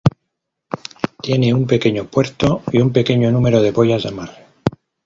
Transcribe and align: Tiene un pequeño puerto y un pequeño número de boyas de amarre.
Tiene 1.21 1.53
un 1.53 1.67
pequeño 1.67 2.05
puerto 2.07 2.63
y 2.71 2.79
un 2.81 2.91
pequeño 2.91 3.31
número 3.31 3.61
de 3.61 3.69
boyas 3.69 4.01
de 4.01 4.09
amarre. 4.09 4.47